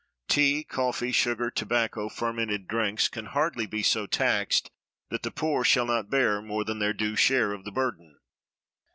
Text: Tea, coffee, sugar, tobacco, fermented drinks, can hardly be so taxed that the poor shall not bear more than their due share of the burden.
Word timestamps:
Tea, 0.27 0.63
coffee, 0.63 1.11
sugar, 1.11 1.51
tobacco, 1.51 2.09
fermented 2.09 2.67
drinks, 2.67 3.07
can 3.07 3.25
hardly 3.27 3.67
be 3.67 3.83
so 3.83 4.07
taxed 4.07 4.71
that 5.11 5.21
the 5.21 5.29
poor 5.29 5.63
shall 5.63 5.85
not 5.85 6.09
bear 6.09 6.41
more 6.41 6.63
than 6.65 6.79
their 6.79 6.91
due 6.91 7.15
share 7.15 7.51
of 7.53 7.65
the 7.65 7.71
burden. 7.71 8.17